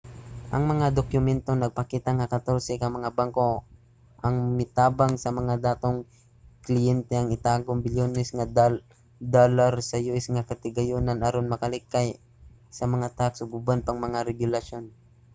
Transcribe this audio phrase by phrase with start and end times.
[0.55, 3.49] ang mga dokumento nagpakita nga katorse ka mga banko
[4.25, 5.97] ang mitabang sa mga datong
[6.65, 8.51] kliyente nga itago ang bilyones nga
[9.33, 12.07] dolyar sa us nga katigayonan aron makalikay
[12.77, 14.85] sa mga tax ug uban pang mga regulasyon